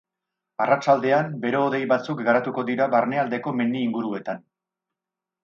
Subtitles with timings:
[0.63, 4.43] Arratsaldean, bero-hodei batzuk garatuko dira barnealdeko mendi inguruetan.